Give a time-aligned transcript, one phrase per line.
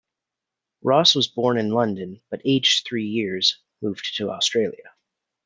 [0.81, 4.95] Ross was born in London but aged three years, moved to Australia.